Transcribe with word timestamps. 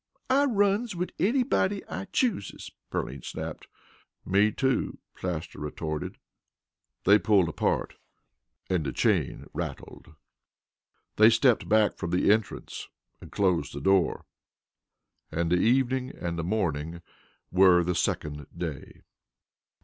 "I 0.31 0.45
runs 0.45 0.95
wid 0.95 1.13
anybody 1.19 1.85
I 1.85 2.05
chooses," 2.05 2.71
Pearline 2.89 3.21
snapped. 3.21 3.67
"Me, 4.25 4.51
too," 4.51 4.97
Plaster 5.15 5.59
retorted. 5.59 6.17
They 7.03 7.19
pulled 7.19 7.47
apart 7.49 7.97
and 8.67 8.83
the 8.83 8.93
chain 8.93 9.45
rattled. 9.53 10.15
They 11.17 11.29
stepped 11.29 11.69
back 11.69 11.97
from 11.97 12.09
the 12.09 12.31
entrance 12.31 12.87
and 13.21 13.31
closed 13.31 13.75
the 13.75 13.79
door. 13.79 14.25
And 15.31 15.51
the 15.51 15.59
evening 15.59 16.09
and 16.17 16.39
the 16.39 16.43
morning 16.43 17.03
were 17.51 17.83
the 17.83 17.93
second 17.93 18.47
day. 18.57 19.03